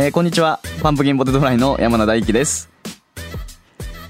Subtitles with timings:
[0.00, 0.60] えー、こんにちは。
[0.80, 2.70] パンプキンポテトフライの山名大輝です。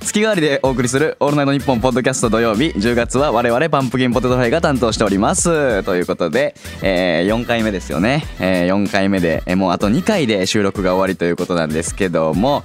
[0.02, 5.82] 月替わりでお送りする「オールナイトニッポン」ポッドキャスト土曜日10月は我々パンプキンポテトフライが担当しております。
[5.84, 12.62] ということで、えー、4回目ですよね、えー、4回目で、えー、もうあと2回で収録が終わりということなんですけども、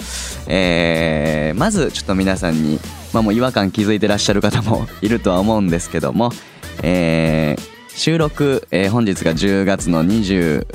[0.47, 2.77] えー、まずちょっと皆さんに、
[3.13, 6.33] まあ、もう違和感気づいてらっしゃる方も いるとは思うんですけども、
[6.81, 10.67] えー、収録、えー、本日が10月の20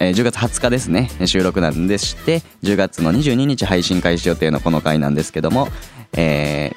[0.00, 1.10] えー、10月20日ですね。
[1.26, 5.68] 収録なんでして10月の22日配信開始予定のこの回なんですけども、
[6.14, 6.72] え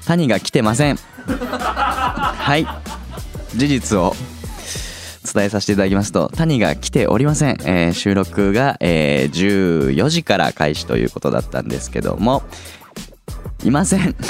[0.00, 0.96] ー、谷が来てません。
[1.26, 2.66] はい。
[3.56, 4.14] 事実を
[5.34, 12.42] 伝えさせていただきますと谷が来ておりません、えー、収録が、えー、14時から開始ということだったんですけども
[13.64, 14.16] いません。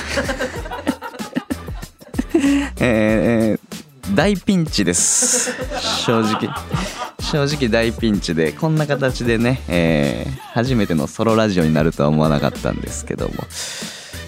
[2.80, 5.52] えー、大ピンチです。
[6.04, 6.50] 正直。
[7.32, 13.34] 正直大ピンチでこんな形でね、えー、初めてのソロラジオになるとは思わなかったんですけども。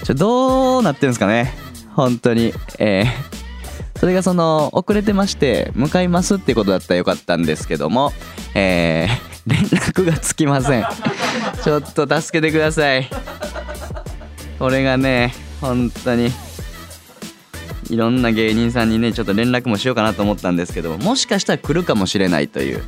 [0.05, 1.52] ちょどうなってるんですかね？
[1.94, 2.55] 本当に。
[2.78, 8.10] えー、それがその遅れてまして向かいますってことだったらよかったんですけども
[8.54, 10.87] えー、連絡がつきません。
[11.62, 13.06] ちょっと助けてください。
[14.59, 16.31] これがね本当に
[17.94, 22.82] いろんな芸人さんにねちょっと連絡もしようかなと思ったんですけどもしかしたら来るかもしれないという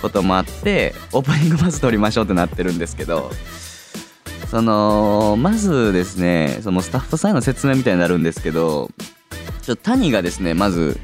[0.00, 3.30] こともあってオープニングまず撮りましょうってなってるんですけど
[4.50, 8.90] そのまずですねそのスタッフさんへの説明みたいになるんですけど
[9.60, 10.98] ちょ谷がですねまず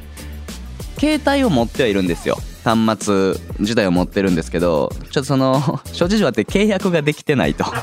[0.99, 2.39] 携帯を持ってはいるんですよ。
[2.65, 7.65] 端末自体を持ってるんですけどちょっとその 諸事情あって契約ができてないと。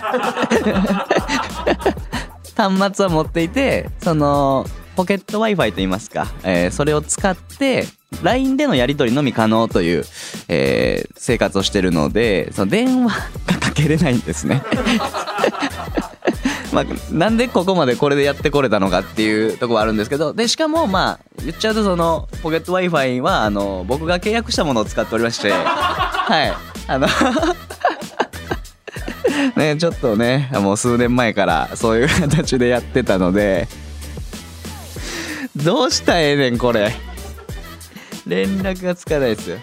[2.55, 4.65] 端末は持っていてその
[4.99, 7.85] ポケット Wi-Fi と言いますか、えー、それを使って
[8.21, 10.03] LINE でのやり取りのみ可能という、
[10.49, 13.09] えー、生活をしてるのでその電話
[13.47, 14.61] がかけれないんですね。
[16.73, 26.53] まあ、なんでここまでこれでやってこれたのかっていうとこはあるんですけどでしかもまあ言っちゃうとそのポケット w i f i はあの僕が契約したものを使っておりまして はい。
[26.87, 27.07] あの
[29.55, 33.69] ねちょっとねもう数年前からそういう形でやってたので
[35.63, 36.91] どうしたらええねんこれ。
[38.27, 39.57] 連絡がつかないですよ。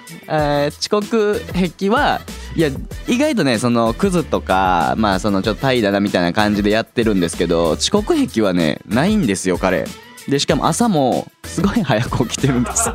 [0.68, 2.20] 遅刻癖は
[2.56, 2.70] いや
[3.06, 9.86] 意外とねそのクズとかまあそのちょっと怠惰だみたいな感じでやってるんですけど遅刻癖はねないんですよ彼。
[10.28, 12.90] でしかも朝もすごい早く起きてるんです。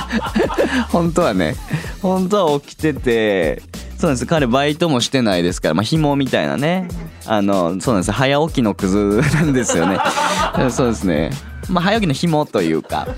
[0.88, 1.54] 本当はね。
[2.00, 3.62] 本当は起きてて
[3.98, 4.26] そうなんです。
[4.26, 6.88] 彼バイトもしてないですからまあ紐みたいなね。
[7.26, 8.12] あのそうなんです。
[8.12, 9.98] 早起きのクズなんですよね。
[10.70, 11.30] そうですね。
[11.68, 13.08] まあ早起きの紐というか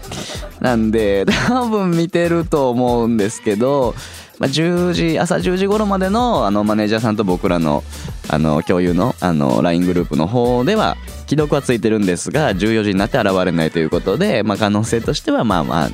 [0.61, 3.95] なんで多分見てると思うんですけど
[4.39, 7.83] まあ、10時朝10時頃までのあのマネージャーさんと僕らの
[8.31, 15.91] あの共有のあの LINE グループの方では既読はついてるんですが14時になって現れないということで、まあ、可能性としてはまあまあ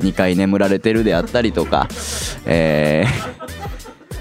[0.00, 1.88] 2回眠られてるであったりとか、
[2.46, 3.04] え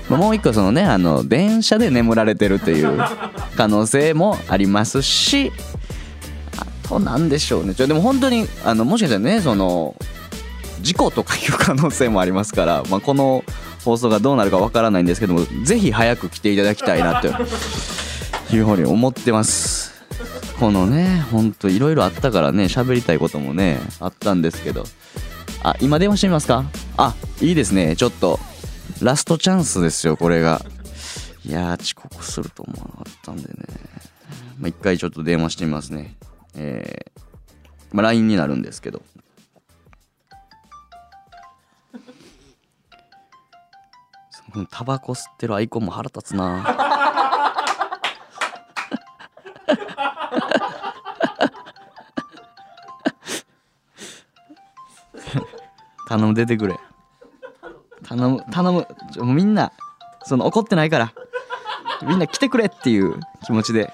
[0.08, 3.00] ー、 もう一個そのねあの電車で眠られてるという
[3.58, 5.52] 可能性もありますし
[6.96, 7.74] あと何でしょうね。
[7.74, 9.96] でも本当にあのもしかしたらねその
[10.82, 13.44] 事故とかいう可能性もありますから、まあ、この
[13.84, 19.94] 放送がどうなるかわからないんですけどもぜひ早く来ていただきたいなというふうに思ってます。
[20.60, 24.86] このねほんといろいろあったからね喋りたいこともねあったんですけど。
[25.66, 26.66] あ今電話してみますか？
[26.98, 27.96] あいいですね。
[27.96, 28.38] ちょっと
[29.02, 30.62] ラストチャンスですよこれが。
[31.46, 33.54] いや遅刻すると思わなかったんでね。
[34.60, 36.16] まあ、一回ちょっと電話してみますね。
[36.56, 37.14] えー
[37.94, 39.04] まあ、LINE になるんですけど。
[44.32, 46.64] そのタバコ吸ってるアイコンも腹立つな。
[56.08, 56.80] 頼む出てくれ。
[58.08, 58.88] 頼む頼む。
[59.34, 59.72] みんな
[60.24, 61.14] その怒ってないから。
[62.04, 63.94] みんな来てくれっていう気持ちで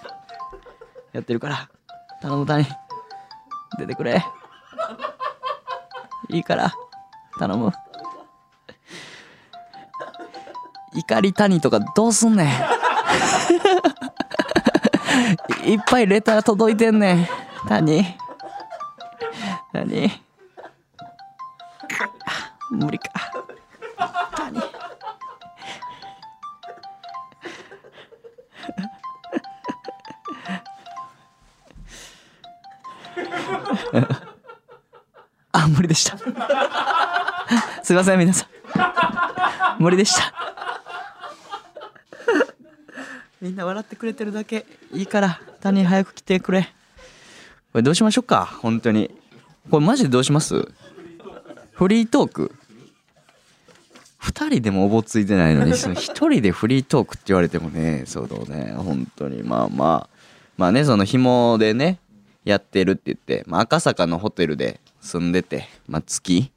[1.12, 1.70] やってるから。
[2.22, 2.66] 頼む谷。
[3.78, 4.24] 出てくれ。
[6.30, 6.74] いいから。
[7.38, 7.72] 頼む。
[10.94, 12.46] 怒り谷とかどうすんね
[15.66, 15.70] ん。
[15.70, 17.28] いっぱいレター届いてんねん。
[17.68, 18.04] 谷。
[19.72, 20.12] 谷。
[22.72, 23.10] 無理か。
[35.70, 36.18] 無理でした。
[37.84, 38.50] すいません皆さん。
[39.82, 40.34] 無理でした。
[43.42, 46.64] みんな笑ってくれてるだけいいから谷早く来てくれ。
[47.72, 48.46] これどうしましょうか？
[48.46, 49.10] 本当に。
[49.72, 50.68] これマジでどうします？
[51.72, 52.56] フリートーク。
[54.22, 58.74] 2人でもおぼついてないのにその1人でフリートークって言われてもねそうだね。
[58.76, 59.44] 本当に。
[59.44, 60.18] まあまあ。
[60.58, 62.00] まあねその紐でね
[62.44, 66.52] やってるって言って、まあ、赤坂のホテルで住んでて、まあ、月？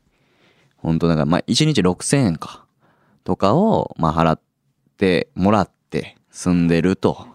[0.77, 2.65] 本当だからまあ1日6,000円か。
[3.25, 4.41] とかをまあ払っ
[4.97, 7.27] てもらって住んでると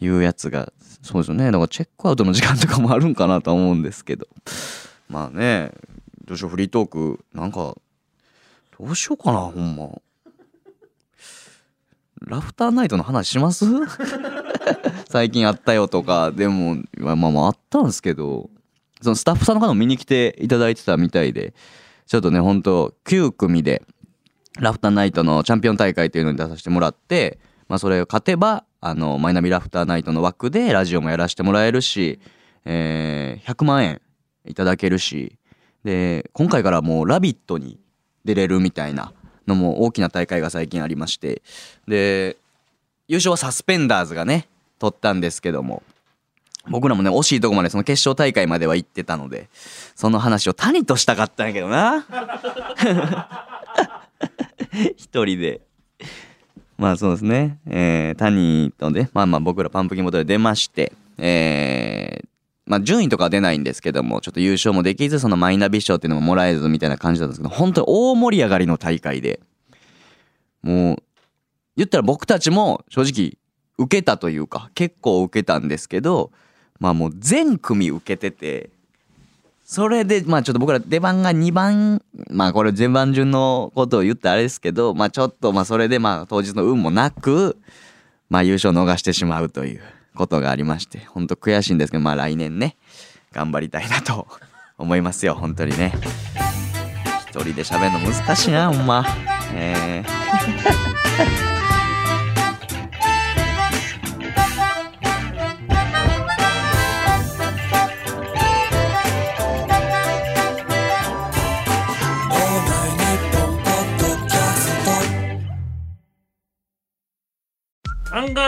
[0.00, 1.46] いうやつがそうですよね。
[1.46, 4.26] だからチェックアウトの時間とかもあるんかなと思うんですけど。
[5.08, 5.72] まあね
[6.24, 7.76] どうしようフリートークなんか
[8.78, 9.90] どうしようかなほんま。
[12.24, 13.66] ラフターナイトの話します？
[15.10, 18.48] 最近あったよとかでもまあまああったんですけど。
[19.02, 21.54] そのスタッフさんの方も見に来ていただいてたみたいで
[22.06, 23.82] ちょっとねほんと9組で
[24.60, 27.38] ラフターナイトのチャンピオン大会というのに出させてもらって
[27.68, 32.20] まあそれを勝てばあのマイナビラフターナイトの枠でラジオもやらせてもらえるし、
[32.64, 34.00] えー100万円
[34.44, 35.38] いただけるし
[35.84, 37.78] で今回からもう「ラビット!」に
[38.24, 39.12] 出れるみたいな
[39.46, 41.42] のも大きな大会が最近ありまして
[41.88, 42.36] で
[43.08, 45.82] 優勝はサスペンダーズがね取ったんですけども
[46.68, 49.48] 僕らもね惜しいとこまでその決勝大会までは行ってたので
[49.94, 52.06] その話を谷としたかったんやけどな。
[54.96, 55.60] 一人で。
[56.78, 57.58] まあそうですね。
[57.66, 62.26] えー、谷とねまあまあ僕らパンプキンボトル出ましてえー
[62.64, 69.40] まあ順位とかは出ないんですけどもちょっと優勝もできずそのマイナビ賞っていうのももらえずみたいな感じだったんですけど本当に大盛り上がりの大会で
[70.62, 71.02] もう
[71.76, 73.38] 言ったら僕たちも正直
[73.78, 76.30] 受けたというか結構受けたんですけど
[76.82, 78.68] まあもう全組受けてて
[79.64, 87.56] それでまあちょっと僕ら出番が2番まあこれ全番順のことを言ってあれですけどまあちょっとまあそれでまあ当日の運もなく
[88.28, 89.80] まあ優勝逃してしまうという
[90.16, 92.76] ことがありまして本当悔しいんですけどまあ来年ね
[93.30, 94.26] 頑張りたいなと
[94.76, 95.92] 思いますよ本当にね。
[97.30, 99.06] 一人で喋るの難しいなほんま。
[99.54, 101.51] えー。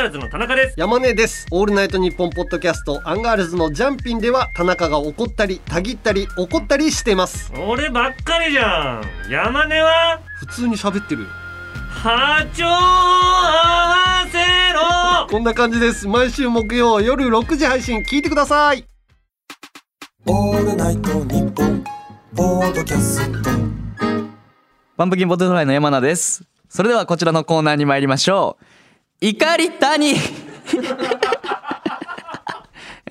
[0.04, 1.46] ールズの田中です山根です。
[1.50, 7.50] オールナイトニッポンポッドキャストアンガールズのジャンピンでは田中が怒ったり、たぎったり、怒ったりしてます。
[7.66, 10.20] 俺ばっかりじゃん山根は？
[10.40, 11.28] 普通に喋ってるよ。
[11.88, 14.38] 波長合わせ
[14.74, 16.06] ろこんな感じです。
[16.06, 18.84] 毎週木曜夜6時配信聞いてください。
[20.26, 21.82] オールナイトニッポン
[22.36, 23.50] ポッドキャスト
[24.96, 26.44] パンプキンポテトフライの山名です。
[26.68, 28.64] それではこちらのコーナーに参りましょう。
[29.20, 30.14] 怒り谷。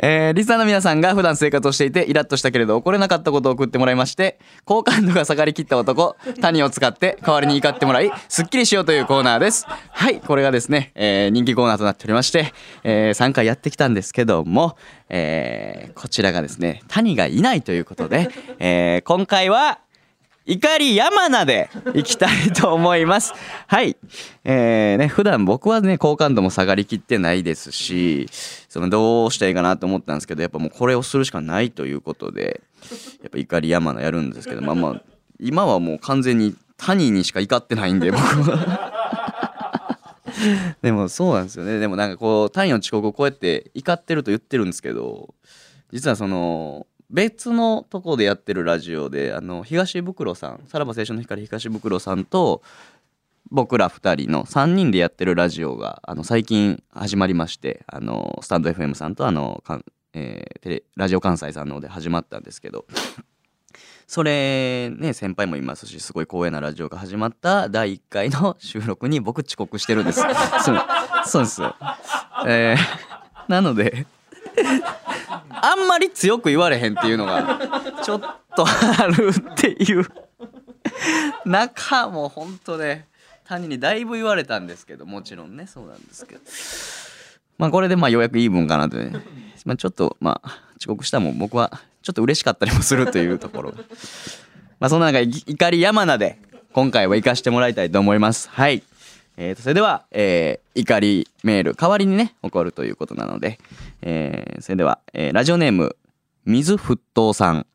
[0.06, 9.66] えー、リスナーの皆さんが普段生活をしていてイラッとしたけれど怒れなかったことを送ってもらいまして好感度が下がりきった男谷を使って代わりに怒ってもらいすっきりしようというコーナーです。
[9.68, 14.76] はいこれがですね、えー人気コーナーとなっておりまして、え3回やってきたんですけども、
[15.08, 18.30] えーこちらがですね谷がいないということで、
[18.60, 19.80] えー今回は
[20.46, 23.34] 怒り山名でいきたいと思います。
[23.68, 23.96] はい。
[24.44, 28.28] えー、ね、普段僕はね、好感度も下がりきってないですし、
[28.68, 32.62] そのどうしたらいいかなと思ったんですけど、やっぱもうこれをするしかないということで、
[33.22, 35.02] やっぱ怒り山名やるんですけど、まあまあ、
[35.40, 38.94] 今はもう完全に谷にしか怒ってないんで、僕は。
[40.82, 41.80] でもそうなんですよね。
[41.80, 45.34] でもなんかこう、谷の遅刻をこうやって怒ってると言ってるんですけど、
[45.94, 52.63] 実はその、別のとこでやってるラジオであの東袋さんさらば青春の光東袋さんと
[53.51, 62.86] 僕ら2人の3人でやってるラジオがあの最近始まりましてあのスタンド FM さんとあのかん、えーテレラジオ関西さんの方で始まったんですけど
[64.08, 70.22] それね先輩もいますしすごい光栄なラジオが始まった第1回の 収録に僕遅刻してるんです。
[70.63, 70.77] そう
[71.25, 71.62] そうです。
[72.48, 74.08] えー、なので
[75.63, 77.60] あんまり強く言われへんっていうのが
[78.03, 78.22] ちょっ
[78.55, 80.05] とあるっていう。
[81.46, 83.08] 中もほんとね
[83.46, 86.41] 谷にだいぶ言われたんですけどもちろんねそうなんですけど。
[87.58, 89.13] まあこれでまあようやくいい分かなとね、
[89.63, 93.74] まあ、ちょっとまあ遅刻したもん僕はちょっと嬉しかったりもするというところ。
[94.82, 96.39] まあそんな中い怒り山名で
[96.74, 98.50] 今回は行かしてもらいたいと思います。
[98.50, 98.84] はい。
[99.38, 103.60] えー、とそれでは、えー、怒りメール代わりにね起こるということなので、
[104.06, 105.96] えー、それでは、えー、ラジオネーム
[106.46, 107.66] 水沸騰さん。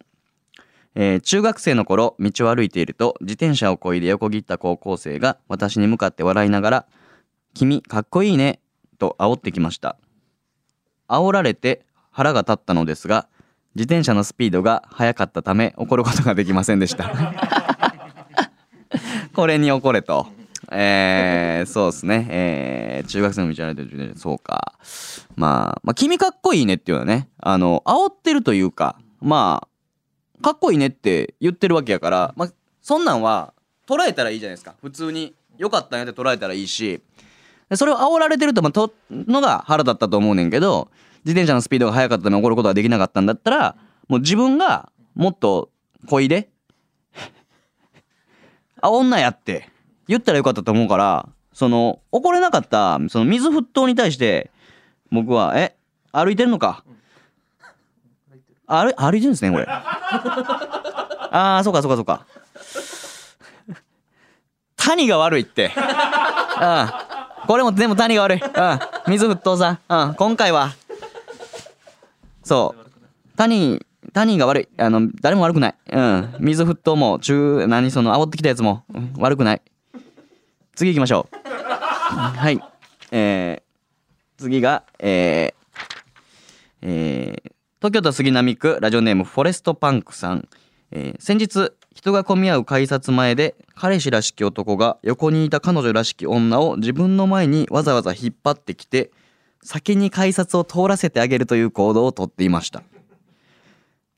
[0.94, 6.86] えー中学生の頃道を歩いていると自転車をこいで横切った高校生が私に向かって笑いながら
[7.54, 8.60] 「君かっこいいね」
[8.98, 9.96] と煽ってきました。
[11.06, 13.28] 煽られて腹が立ったのですが
[13.76, 17.10] 自転車のスピードが速かったため怒ることができませんでした。
[19.34, 20.37] これに怒れと。
[20.70, 22.26] えー、そうですね。
[22.30, 24.74] えー、中学生の道歩いてる自転車そうか。
[25.36, 29.68] まあ、まあ、君かっこいいねっていうのはねあの煽ってるというかま
[30.40, 33.54] あかっこいいねって言ってるわけやから、まあ、そんなんは
[33.86, 34.74] 捉えたらいいじゃないですか。
[34.82, 37.00] 普通によかったんやって捉えたらいいし
[37.74, 40.88] それを煽られてるとまあとのが腹立ったと思うねんけど
[41.24, 43.76] 自転車のスピードが速かったため怒ることができなかったんだったら
[44.08, 45.70] もう自分がもっと
[46.06, 46.50] こいで
[48.80, 49.77] あ女やって。
[50.08, 54.50] 言ったらよかったと思うからその怒れなかったその水沸騰に対して
[55.12, 55.76] 僕は「え
[56.12, 56.82] 歩いてるのか?」
[58.66, 59.66] 歩歩いてるんですねこれ。
[59.66, 62.26] ああそうかそうかそうか。
[64.76, 65.72] 谷が悪いって。
[66.60, 66.88] うん
[67.46, 68.42] これも全部谷が悪い。
[68.42, 69.78] うん水沸騰さん。
[69.88, 70.72] うん今回は。
[72.44, 73.36] そう。
[73.36, 74.68] 谷谷が悪い。
[74.76, 75.74] あの誰も悪くない。
[75.90, 76.36] うん。
[76.40, 79.62] 水沸騰も中何その煽ってきたやつも、うん悪くない。
[80.78, 81.36] 次行きましょう。
[82.14, 82.60] はい。
[83.10, 85.54] えー、次がえー、
[86.82, 90.48] えー、東京都杉並区ラジオネームフォレストパンクさん、
[90.92, 99.10] えー先日人が混み合う改札前で彼氏らしき男が横にいた彼女らしき女を自分の前にわざわざ引っ張ってきて
[99.64, 102.84] 先に改札を通らせてあげるという行動をとっていました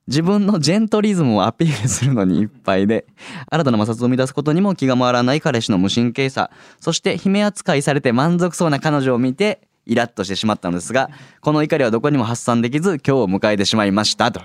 [0.07, 3.07] 自分のジェントリズムをアピールするのにいっぱいで
[3.51, 14.41] 新たな摩擦を生み出すことにも気が回らない彼氏の無神経さそして姫扱いされて満足そうな彼女を見てイラッとしてしまったのですがこの怒りはどこにも発散できず今日を迎えてしまいましたと。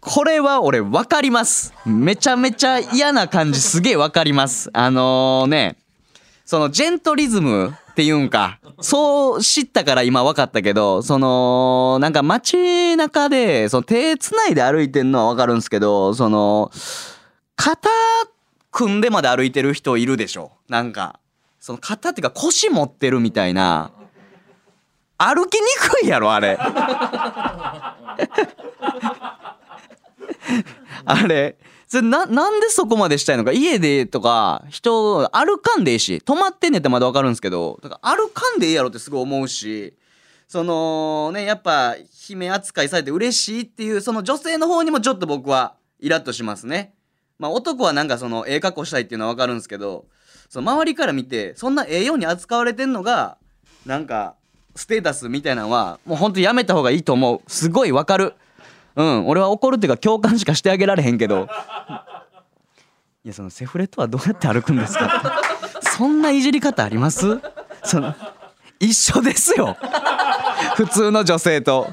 [0.00, 1.72] これは俺分かります。
[1.86, 4.68] めちゃめちゃ嫌な感じすげえ分かります。
[4.72, 5.76] あのね
[6.44, 8.58] そのジェントリズムっていうんか。
[8.80, 16.72] そう知ったから今分かったけどそのなんか街中でその手つないで歩いてんのは分かるんですけどその
[17.54, 17.88] 肩
[18.72, 20.52] 組んでまで歩いてる人いるでしょ。
[20.68, 21.20] なんか
[21.60, 23.92] その肩っていうか腰持ってるみたいな。
[25.18, 25.60] 歩きに
[26.00, 26.58] くいやろあれ。
[31.04, 31.56] あれ
[31.92, 33.52] それななんでそこまでしたいのか？
[33.52, 39.92] 家でとか人歩かんでいいし止まってんねんってまだ分かるんですけどだから歩かんでいいやろってすごい思うし
[40.48, 46.94] そのねやっぱ姫扱いされて嬉しいっていうその女性の方にもちょっと僕はイラッとしますね。
[47.38, 50.06] まあ男はなんかそのええ格好したいっていうのは分かるんですけど
[50.48, 53.36] その周りから見てそんなええように扱われてんのが
[53.84, 54.36] なんか
[54.74, 57.50] ステータスみたいなのはもうほんとやめた方がいいと思う。
[57.50, 58.32] すごい分かる。
[58.96, 59.28] うん。
[59.28, 61.48] 俺は怒るっていうか共感しかしてあげられへんけど。
[63.24, 65.06] いやそのセフレとはどうやって歩くんですか？
[65.06, 67.38] っ てそんないじり方あります？
[67.84, 68.14] その
[68.80, 69.76] 一緒ですよ。
[70.76, 71.88] 普通の女性と。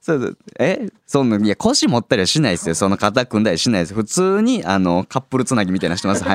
[0.00, 2.74] そうえそんないや腰持ったりはしないですよ。
[2.76, 3.94] その肩組んだりしないです。
[3.94, 6.22] 普通にあのカップルつなぎみたいなしてます。
[6.24, 6.34] は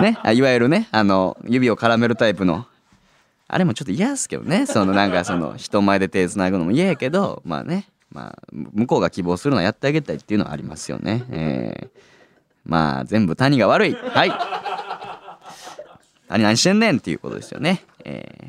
[0.00, 0.02] い。
[0.02, 2.66] ねあいわゆるねあの指を絡めるタイプの。
[3.46, 4.66] あれもちょっと嫌ですけどね。
[4.66, 7.86] そのなんかその人前で手つなぐのも嫌やけどまあね。
[8.10, 11.24] まあ向こうが希望するのはやってあげたいっていうのはありますよね。
[11.30, 11.88] えー。
[12.64, 13.94] まあ全部谷が悪い。
[13.94, 14.32] はい。
[16.28, 17.84] 谷何してんねんっていうことですよね。
[18.04, 18.48] え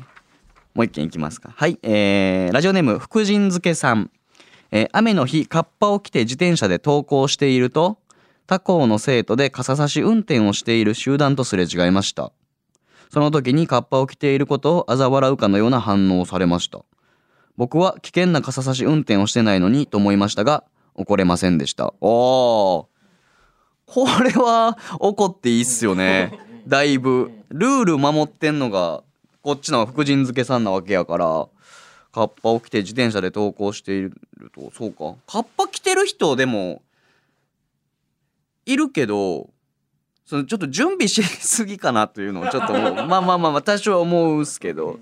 [0.74, 1.52] もう一件いきますか。
[1.54, 1.78] はい。
[1.82, 2.52] えー。
[2.52, 4.10] ラジオネーム福神漬けさん。
[4.70, 4.88] えー。
[4.92, 7.98] 雨の日カッパを着て自転車で登校していると
[8.46, 12.32] 他校の生徒で傘差し運転をしている集団とすれ違いました。
[13.12, 16.80] その時にカッパを着ていることを嘲笑うかのような反応をされました。
[17.60, 20.64] 僕は危険な傘差し運転をしてないのにと思いましたが
[20.94, 21.92] 怒れませんでした。
[22.00, 22.86] おー。
[23.84, 26.40] これは怒っていいっすよね。
[26.66, 27.30] だいぶ。
[27.50, 29.02] ルール守ってんのが
[29.42, 31.48] こっちの福神漬けさんなわけやから。
[32.12, 34.14] カッパを着て自転車で登校している
[34.54, 34.72] と。
[34.74, 35.16] そうか。
[35.26, 36.80] カッパ着てる人でも
[38.64, 39.50] いるけど
[40.24, 42.94] そのちょっと準備しすぎかなというのをちょっともう。
[42.96, 44.98] まあまあまあまあ多少は思うんすけど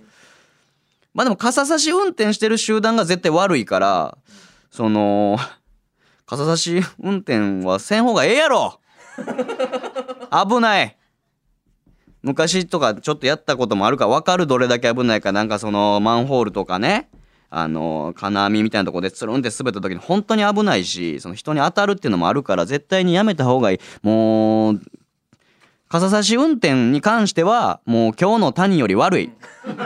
[1.18, 4.16] まあでも傘差し運転してる集団が絶対悪いから
[4.70, 5.36] その
[6.26, 8.78] 傘差し運転はせん方がええやろ。
[10.46, 10.96] 危ない。
[12.22, 15.32] 昔とかちょっとやったこともあるから分かるどれだけ危ないか。
[15.32, 17.10] なんかそのマンホールとかね。
[17.50, 23.78] あの金網みたいなとこでつるんって滑った時に本当に危ないしその人に当たるっていうのもあるから絶対にやめた方がいい。
[24.02, 24.80] もう
[25.88, 29.30] 傘差し運転に関してはもう今日の谷より悪い。
[29.64, 29.78] 今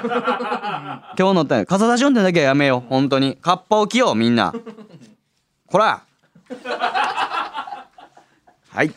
[1.14, 2.88] 日の谷傘差し運転だけはやめよう。
[2.88, 3.38] 本当に。
[3.40, 4.52] カッパを着ようみんな。
[5.66, 6.02] こら。
[8.71, 8.92] はい。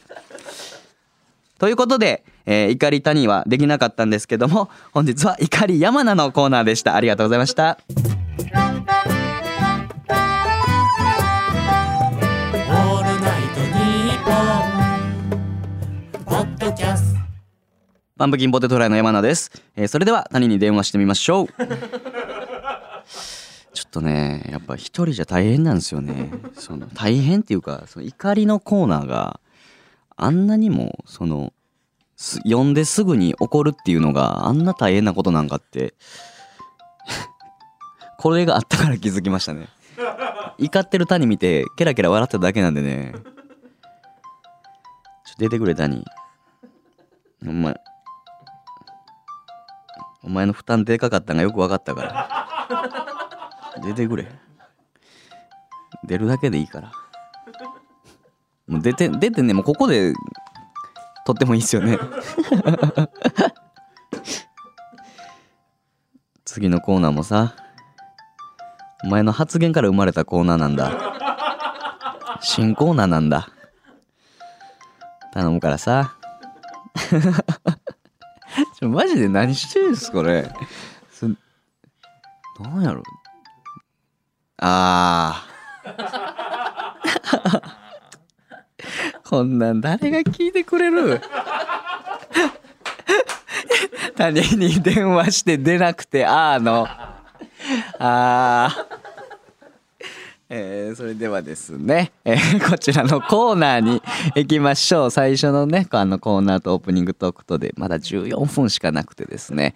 [1.59, 6.95] ということで、えー怒り谷はできなかったんですけども本日は怒り山名のコーナーでした。
[6.95, 7.79] ありがとうございました
[18.17, 21.47] パンプキンポテトフライの山名です、えーそれでは谷に電話してみましょう。
[23.73, 26.31] ちょっとねやっぱ一人じゃ大変なんですよね。
[26.53, 29.41] その大変っていうかその怒りのコーナーが
[30.15, 31.51] あんなにもその
[32.15, 35.93] す呼んですぐに怒るっていうのがあんな大変なことなんかって
[38.17, 39.67] これがあったから気づきましたね。
[40.57, 43.13] 怒ってる谷見てケラケラ笑ってただけなんでね。
[45.25, 46.05] ちょ出てくれ谷。
[47.45, 47.75] お前
[50.25, 52.27] お前の負担でかかったんがよく分かったから。
[53.83, 54.27] 出てくれ。
[56.03, 56.91] 出るだけでいいから。
[58.67, 60.13] もう出て出てねもうここで
[61.27, 61.99] 撮ってもいいっすよね。
[66.43, 67.53] 次のコーナーもさ
[69.03, 70.91] お前の発言から生まれたコーナーなんだ。
[72.41, 73.49] 新コーナーなんだ。
[75.33, 76.15] 頼むからさ。
[78.89, 80.49] マジで何してるんすこれ。
[81.11, 83.03] そなんやろ。
[84.57, 85.95] あー。
[89.29, 91.21] こんなん誰が聞いてくれる？
[94.15, 96.87] 他人に電話して出なくてあーの。
[97.99, 98.84] あー。
[100.95, 104.01] それではですね、えー こちらのコーナーに
[104.35, 105.11] 行きましょう。
[105.11, 109.75] 最初のねあのコーナーとオープニングトークとでまだ14分しかなくてですね。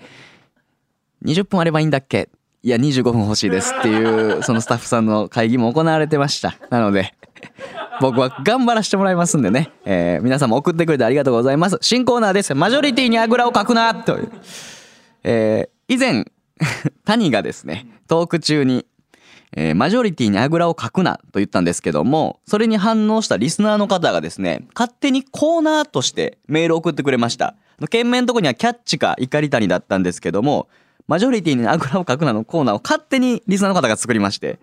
[1.26, 2.30] 20分あればいいんだっけ？
[2.64, 6.56] いや25分欲しいですっていうそのスタッフさんの会議も行われてました。
[6.70, 7.14] なので
[8.02, 11.78] 僕は頑張らせてもらいますんでね、えー皆さんも送ってくれてありがとうございます。
[11.82, 12.54] 新コーナーです。
[12.56, 14.32] マジョリティにあぐらをかくなという、
[15.24, 16.26] えー以前
[17.06, 18.86] 谷がですねトーク中に
[19.56, 27.56] えーマジョリティにあぐらをかくなと言ったんですけどもそれに反応したリスナーの方がですね勝手にコーナーとしてメールを送ってくれました。
[27.90, 30.68] 件名のとこにはキャッチか怒り谷だったんですけども
[31.08, 34.60] マジョリティにあぐらをかくなのコーナーを勝手にリスナーの方が作りまして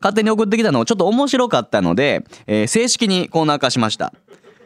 [0.00, 4.12] 勝手に送ってきたのをちょっと面白かったので、えー正式にコーナー化しました。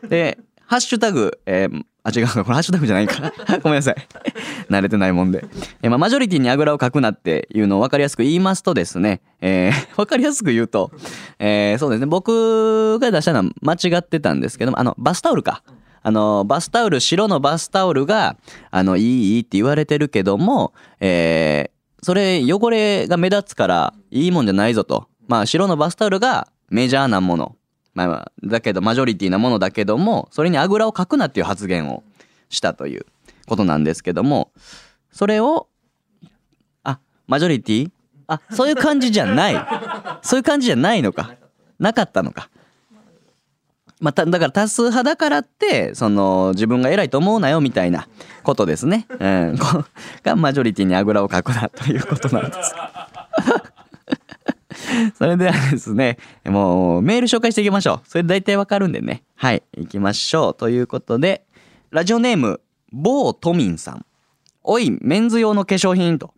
[0.09, 3.33] でハッシュタグ、えーあ、違う、 これハッシュタグじゃないから。
[3.61, 3.97] ごめんなさい。
[4.71, 5.45] 慣れてないもんで。
[5.83, 10.93] えまあ、マジョリティにあぐらをかくなっていうのを分かりやすく言いますとですね、えー分かりやすく言うと、
[11.39, 15.63] えーそうですね、僕が出したのは間違ってたんですけども、あの、バスタオルか。
[16.03, 18.37] あの、バスタオル、白のバスタオルが、
[18.71, 25.09] あの、いいいいって言われてるけども、えーそれ汚れが目立つからいいもんじゃないぞと。
[25.27, 27.57] まあ白のバスタオルがメジャーなもの。
[27.95, 32.03] まあまあ、だけどマジョリティなものだけども、それにあぐらをかくなっていう発言を
[32.49, 33.07] したという
[33.47, 34.51] ことなんですけども、
[35.13, 35.69] それを、
[36.83, 37.91] あ、マジョリティ？
[38.27, 39.55] あ、そういう感じじゃない。
[40.23, 41.35] そういう感じじゃないのか。
[41.79, 42.49] なかったのか。
[44.01, 48.09] まあ、ただから多数派だからってその自分が偉いと思うなよみたいな
[48.43, 49.57] ことですね、うん、
[50.23, 52.75] がマジョリティにあぐらをかくなということなんです。
[55.17, 58.09] それではですねもうメール紹介していきましょう。
[58.09, 59.23] それで大体わかるんでね。
[59.37, 60.55] はい行きましょう。
[60.55, 61.45] ということで
[61.91, 62.61] ラジオネーム
[62.93, 64.07] 某都民さん。
[64.63, 66.33] おいメンズ用の化粧品と。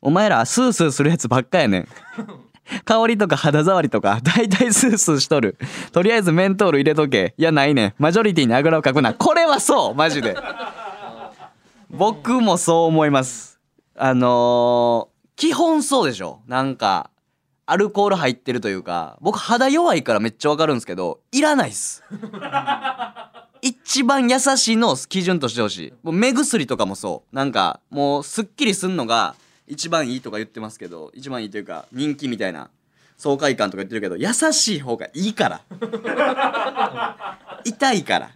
[0.00, 1.88] お前らスースーするやつばっかやねん。
[2.84, 5.56] 香りとか肌触りとか大体スースーしとる。
[5.92, 7.34] とりあえずメントール入れとけ。
[7.36, 7.86] いやないね。
[7.86, 9.14] んマジョリティにあぐらをかくな。
[9.14, 10.36] これはそうマジで。
[11.90, 13.58] 僕もそう思います。
[13.96, 16.40] あのー基本そうでしょ。
[16.48, 17.10] なんか
[17.70, 22.02] アルコール入ってるというか僕肌弱いからめっちゃわかるんですけどいらないっす。
[23.60, 25.92] 一番優しいのを基準としてほしい。
[26.02, 27.36] もう目薬とかもそう。
[27.36, 29.34] なんかもうすっきりすんのが
[29.66, 32.70] 一番いいとか言ってますけど一番いいというか人気みたいな
[33.18, 35.60] 爽快感とか言ってるけど優しい方がいいから。
[37.66, 38.30] 痛いから。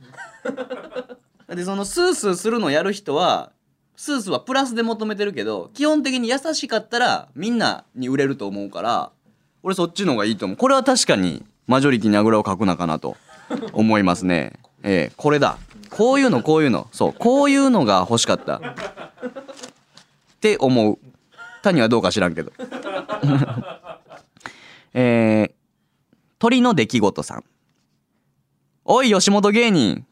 [1.56, 3.52] でそのスースーするのやる人は
[3.96, 9.10] スースーはプラスで求めてるけど基本的に優しかったらみんなに売れると思うから
[9.62, 10.56] 俺そっちの方がいいと思う。
[10.56, 13.16] これは確かにマジョリティにあぐらをかくなかなと
[13.72, 14.54] 思いますね。
[14.82, 15.58] ええこれだ。
[15.90, 16.88] こういうのこういうの。
[16.92, 17.12] そう。
[17.12, 18.56] こういうのが欲しかった。
[18.56, 18.60] っ
[20.40, 20.98] て思う。
[21.62, 22.52] 谷はどうか知らんけど。
[24.94, 25.52] えー、
[26.38, 27.44] 鳥の出来事さん。
[28.84, 30.04] おい吉本芸人。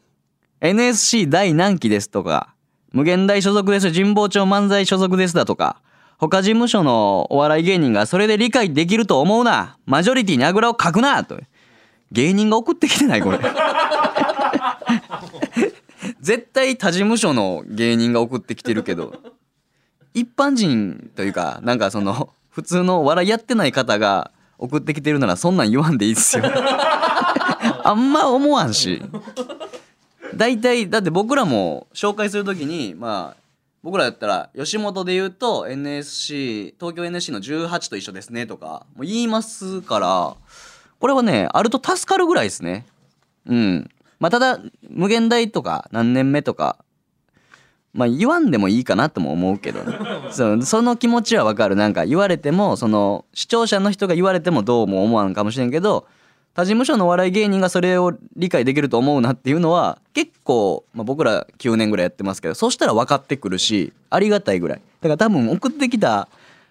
[0.60, 2.54] NSC 第何期ですとか。
[2.92, 3.92] 無限大所属です。
[3.92, 5.80] 神保町漫才所属ですだとか。
[6.28, 9.78] 他事務所のお笑い芸人がそれで理解できると思うな。
[9.86, 11.24] マジョリティにあぐらをかくな。
[11.24, 11.40] と。
[12.12, 13.38] 芸人が送ってきてないこれ。
[16.20, 19.14] 絶対他事務所の芸人が送ってきてるけど。
[20.12, 26.44] 一般人というかなんかその普通のお笑いやってない方が送ってきてるならそんなん言わんでいいっすよ。
[27.82, 29.02] あんま思わんし。
[30.34, 33.39] 大体だって僕らも紹介するときにまあ
[33.82, 40.36] 僕らやったら吉本で言うと NSC 東京 NSC の18と一緒ですねとかもう言いますから
[40.98, 42.84] これはねあると助かるぐらいですね。
[43.46, 43.90] うん。
[44.18, 46.84] まあただ無限大とか何年目とか
[47.94, 49.96] まあ言わんでもいいかなとも思うけど、ね、
[50.30, 51.74] そその気持ちはわかる。
[51.74, 56.06] なんか言われてもその視聴者の人が言われてもどうも思わんかもしれんけど
[56.60, 64.82] 他事務所のお笑い芸人がそれを理解できると思うなっていうのは結構、まあ、僕ら9年ぐらいやってますけどそしたら分かってくるしありがたいぐらい。
[65.00, 66.28] だから多分送ってきた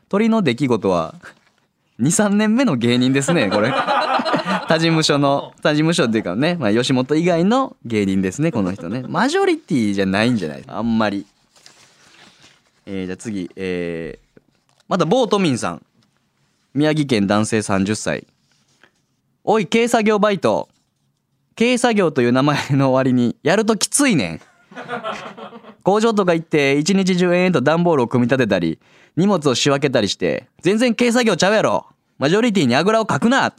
[0.08, 1.16] 鳥の出来事は
[2.00, 3.72] 23年目の芸人ですねこれ。
[4.70, 9.04] 他事務所の他事務所っていうかね、まあ、吉本以外の芸人ですねこの人ね。
[9.08, 10.64] マジョリティじゃないんじゃない？
[10.68, 11.26] あんまり。
[12.86, 14.42] えー、じゃあ次えー、
[14.88, 15.82] また某都民さん。
[16.76, 18.28] 宮城県男性30歳
[19.52, 20.70] おい軽作業バイト。
[21.58, 24.42] 軽作業という名前の割にやるときついねん。
[25.82, 28.78] 工場とか行って一日中延々と段ボールを組み立てたり
[29.18, 31.88] 荷物を仕分けたりして全然軽作業ちゃうやろ。
[32.20, 33.52] マジョリティにあぐらをかくな。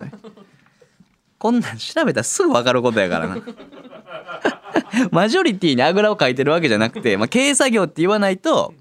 [1.38, 3.38] こんなん調べたらすぐ分かることやからな。
[5.10, 8.74] マジョリティにあぐらをかいてるわけじゃなくて、まあ、軽作業って言わないと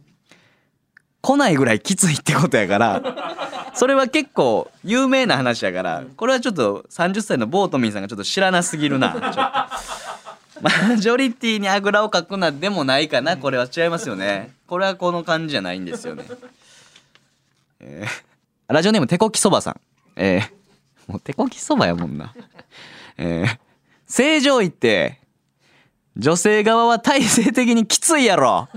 [1.21, 9.39] 来ないぐらいきついってことやからそれは結構有名な話やからこれはちょっと30歳のボートミンさんがちょっと知らなすぎるなちょっと。
[10.61, 14.51] マジョリティにあぐらをかくなでもないかなこれは違いますよね。
[14.67, 16.25] これはこの感じじゃないんですよね。
[17.79, 19.79] えー、ラジオネーム手こきそばさん。
[20.17, 22.33] えー、もう手こきそばやもんな。
[23.17, 23.57] えー、
[24.05, 25.19] 正常位って
[26.17, 28.67] 女性側は体制的にきついやろ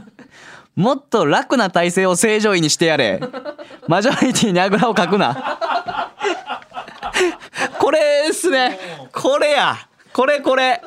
[0.75, 3.21] もっと楽な体勢を正常位にしてやれ。
[3.89, 5.59] マジョリティにあぐらをかくな。
[7.79, 8.79] これですね。
[9.13, 9.77] これや。
[10.13, 10.83] これこれ。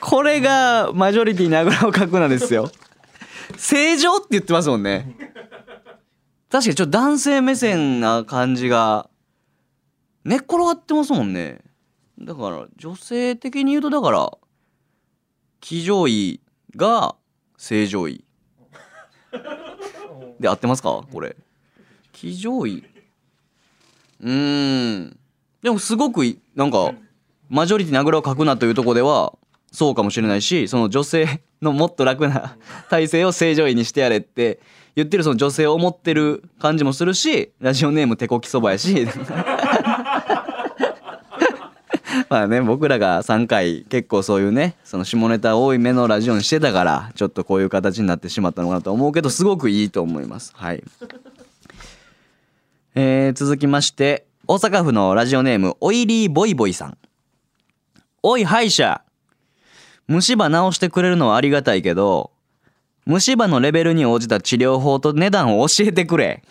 [0.00, 2.70] これがマジョリティにあぐらをかくなですよ。
[3.56, 5.16] 正常って言ってますもんね。
[6.50, 9.08] 確かにちょっと男性目線な感じが
[10.24, 11.60] 寝っ転がってますもんね。
[12.18, 14.30] だから女性的に言うとだから
[15.60, 16.40] 騎乗位
[16.74, 17.14] が
[17.56, 18.24] 正常位。
[20.40, 21.02] で合ってますか？
[21.12, 21.36] これ。
[22.12, 22.84] 騎乗位。
[24.22, 25.18] うーん。
[25.62, 26.92] でもすごくいなんか
[27.48, 29.32] マジョリティにあぐらをかくなというところでは
[29.72, 32.56] そうかもしれないしその女性のもっと楽な
[32.88, 34.60] 体勢を正常位にしてやれって
[34.94, 39.06] 言ってるその女性を思ってる感じもするしラジオネーム手こきそばやし
[42.30, 50.52] まあね僕らが3回結構そういうねその下ネタ多い目のラジオにしてたからちょっとこういう形になってしまったのかなと思うけどすごくいいと思います。
[50.54, 50.82] はい。
[52.94, 56.98] えー、続きまして大阪府のラジオネームオイリーボイボイさん。
[58.22, 59.02] おい歯医者。
[60.06, 62.30] 虫歯治してくれるのはありがたいけど
[63.04, 66.42] 虫歯のレベルに応じた治療法と値段を教えてくれ。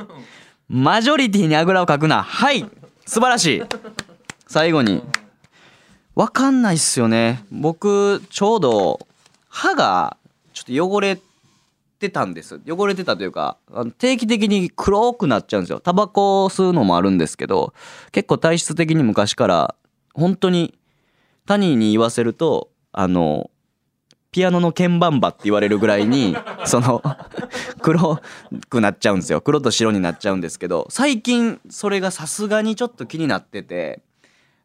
[0.68, 2.22] マジョリティにあぐらをかくな。
[2.22, 2.66] はい。
[3.06, 3.62] 素晴らしい
[4.46, 5.02] 最後に。
[6.16, 7.44] わかんないっすよね。
[7.52, 9.06] 僕ちょうど
[9.48, 10.16] 歯が
[10.54, 11.18] ちょっと汚れ
[11.98, 12.58] てたんです。
[12.66, 15.78] 汚れてたというかあの定期的に黒くなっちゃうんですよ。
[15.78, 17.74] タバコを吸うのもあるんですけど
[18.12, 19.74] 結構体質的に昔から
[20.14, 20.74] 本当に
[21.44, 23.50] 他人に言わせるとあの
[24.30, 27.02] ピアノの鍵盤歯って言われるぐらいに その
[27.82, 28.20] 黒
[28.70, 29.42] くなっちゃうんですよ。
[29.42, 34.00] 黒と白になっちゃうんですけど最近それがさすがにちょっと気になってて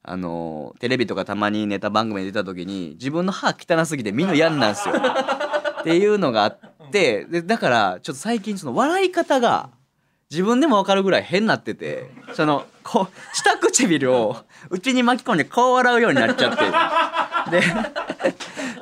[0.03, 4.95] あのテレビとかたまにネタ番組で出た時に自分の歯汚すぎて見るの嫌なんですよ。
[5.81, 6.59] っていうのがあっ
[6.91, 9.69] てでだからちょっと最近その笑い方が
[10.29, 14.37] 自分でも分かるぐらい変になっててそのこう下唇を
[14.69, 17.59] 内に巻き込んでこう笑うようになっちゃって。
[17.59, 17.63] で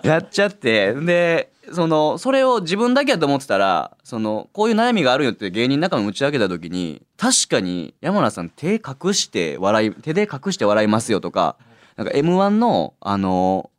[0.03, 11.57] やっちゃってでそのそれを自分だけやと思ってたらそのこういう悩みがあるよって芸人仲間に打ち明けた時に確かに山名さん手隠して笑い手で隠して笑いますよとか
[11.95, 13.69] なんか m 1のあの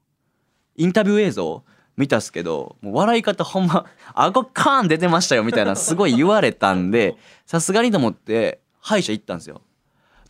[0.77, 1.63] インタビュー映像
[1.97, 9.61] 見たっすけどもう笑い方ほんま顎カーン出てましたよみたいなすごい言われたんでさすがにと思って歯医者行ったんですよ。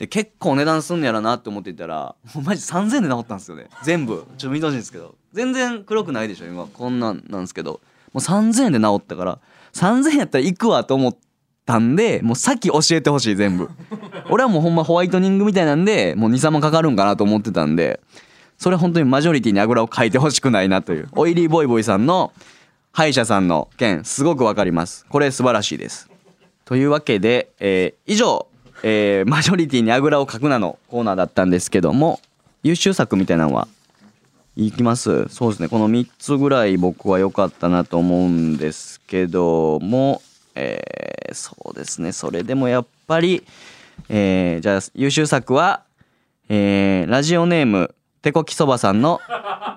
[0.00, 3.66] で結構値段すんのやろなって思ってたらもう マジ3000で治ったんですよね。
[3.84, 4.24] 全部。
[4.38, 5.14] ちょっと見てほしいんですけど。
[5.34, 6.66] 全然黒くないでしょ今。
[6.66, 7.80] こんなんなんですけど。
[8.14, 9.38] もう3000円で治ったから
[9.74, 11.16] 3000円やったら行くわと思っ
[11.66, 13.68] たんでもうさっき教えてほしい全部。
[14.30, 18.00] 俺はもうほんまホワイトニングみたいなんでもう23万かかるんかなと思ってたんで
[18.56, 21.08] それ本当にマジョリティにあぐらをかいてほしくないなという。
[21.12, 22.32] オイリーボイボイさんの
[22.92, 25.04] 歯医者さんの件すごくわかります。
[25.10, 26.08] これ素晴らしいです。
[26.64, 28.46] というわけで、えー以上、
[28.82, 32.20] えーマジョリティにあぐらをかくなのコーナーだったんですけども
[32.62, 33.68] 優秀作みたいなのは
[34.56, 35.28] いきます？
[35.28, 35.68] そうですね。
[35.68, 40.20] この3つぐらい僕は良かったなと思うんですけども、
[40.54, 42.10] えーそうですね。
[42.10, 43.44] それでもやっぱり、
[44.08, 45.84] えーじゃあ優秀作は、
[46.48, 49.20] えーラジオネームてこきそばさんの、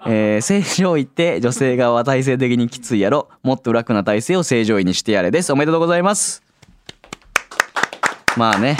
[0.08, 5.54] えー正常位って女性側は体制的にきついやろもっと楽な体勢を正常位にしてやれです。
[5.54, 6.42] おめでとうございます。
[8.36, 8.78] まあね。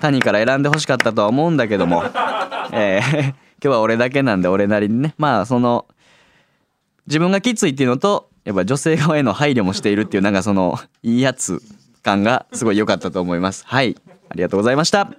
[0.00, 2.04] 谷から選んでほしかったとは思うんだけども、
[2.72, 5.14] えー 今日は俺だけなんで俺なりにね。
[5.16, 5.86] まあその
[7.06, 11.62] 自分がきついっていうのとやっぱ女性側への配慮もしているっていうなんかそのいいやつ
[12.02, 13.64] 感がすごい良かったと思います。
[13.66, 13.96] はい。
[14.28, 15.10] ありがとうございました。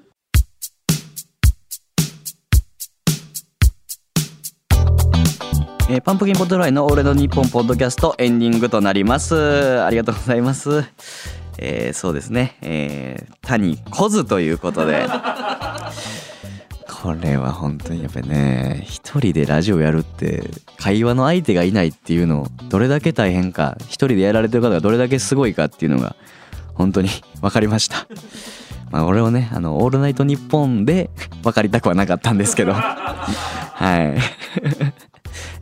[5.87, 9.79] えーパンプキンポットフライの「俺の日本ポッドキャスト」エンディングとなります。
[9.81, 10.83] ありがとうございます
[11.57, 12.57] えーそうですね。
[12.61, 15.05] えー谷こずということで。
[16.87, 26.15] これは本当にやっぱりね一人でラジオやるって会話の相手がいないっていうのをどれだけ大変か一人でやられてる方がどれだけすごいかっていうのが
[26.73, 27.09] 本当に
[27.41, 28.07] 分かりました。
[28.89, 31.11] まあ俺をねあの「オールナイトニッポン」で
[31.43, 32.73] 分かりたくはなかったんですけど。
[32.73, 34.17] はい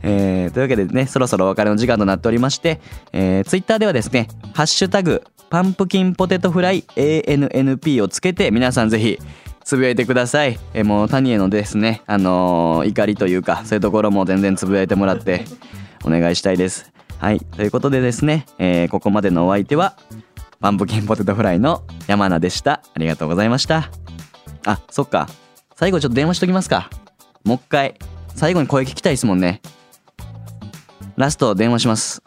[0.02, 2.80] えーというわけでねそろそろお別れの時間となっておりまして、
[3.12, 9.18] えー、ツイッターではですね「ハッシュタグパンプキンポテトフライ ANNP」をつけて皆さんぜひ
[9.64, 15.44] つぶやいてください、えーもう谷へのですねあのー怒りというかそういうところも全然つぶやいてもらって
[16.04, 16.92] お願いしたいです。
[17.18, 19.96] はいということでですね、えーここまでのお相手は
[20.60, 22.82] パンプキンポテトフライの山名でした。
[22.94, 23.90] ありがとうございました。
[24.66, 25.28] あそっか。
[25.76, 26.90] 最後ちょっと電話しときますか。
[27.44, 27.94] もう一回。
[28.34, 29.62] 最後に声聞きたいですもんね。
[31.16, 32.20] ラスト電話します。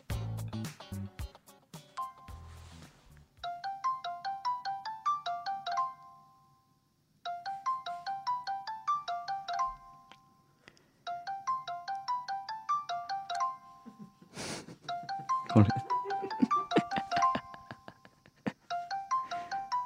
[15.49, 15.67] これ。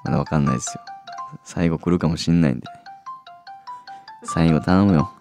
[0.05, 0.81] まだわかんないですよ。
[1.43, 2.67] 最後来るかもしんないんで。
[4.23, 5.12] 最後頼むよ。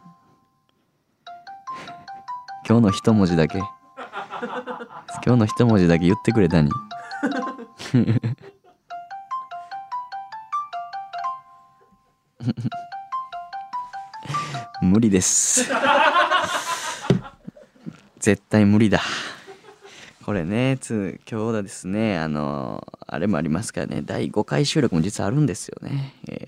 [2.70, 3.58] 今日の一文字だけ。
[3.58, 3.68] 今
[5.24, 6.70] 日の一文字だけ言ってくれたに。
[14.82, 15.68] 無理です。
[18.20, 19.02] 絶対無理だ。
[20.24, 26.40] これねつ今日はですねあのあれもありますからね第5回収録も実はあるんですよね、えー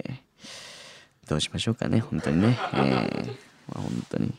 [1.28, 2.58] どうしましょうかね本当にね。
[2.74, 3.26] えー
[3.68, 4.34] まあ、本当に。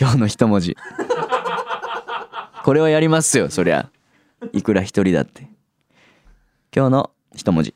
[0.00, 0.78] 今日の一文字。
[2.64, 3.90] これはやりますよそりゃ。
[4.54, 5.42] いくら一人だって。
[6.74, 7.74] 今日の一文字。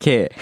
[0.00, 0.32] K